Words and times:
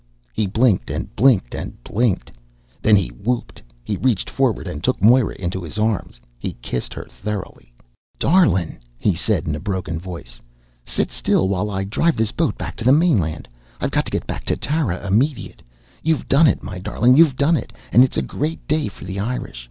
He 0.33 0.47
blinked 0.47 0.89
and 0.89 1.15
blinked 1.15 1.53
and 1.53 1.75
blinked. 1.83 2.31
Then 2.81 2.95
he 2.95 3.09
whooped. 3.09 3.61
He 3.83 3.97
reached 3.97 4.31
forward 4.31 4.65
and 4.67 4.83
took 4.83 4.99
Moira 4.99 5.35
into 5.35 5.61
his 5.61 5.77
arms. 5.77 6.19
He 6.39 6.53
kissed 6.63 6.91
her 6.95 7.05
thoroughly. 7.07 7.71
"Darlin'!" 8.17 8.79
he 8.97 9.13
said 9.13 9.47
in 9.47 9.53
a 9.53 9.59
broken 9.59 9.99
voice. 9.99 10.41
"Sit 10.83 11.11
still 11.11 11.47
while 11.47 11.69
I 11.69 11.83
drive 11.83 12.15
this 12.15 12.31
boat 12.31 12.57
back 12.57 12.75
to 12.77 12.83
the 12.83 12.91
mainland! 12.91 13.47
I've 13.79 13.91
to 13.91 14.01
get 14.09 14.25
back 14.25 14.43
to 14.45 14.57
Tara 14.57 15.05
immediate! 15.05 15.61
You've 16.01 16.27
done 16.27 16.47
it, 16.47 16.63
my 16.63 16.79
darlin', 16.79 17.15
you've 17.15 17.35
done 17.35 17.55
it, 17.55 17.71
and 17.91 18.03
it's 18.03 18.17
a 18.17 18.23
great 18.23 18.67
day 18.67 18.87
for 18.87 19.05
the 19.05 19.19
Irish! 19.19 19.59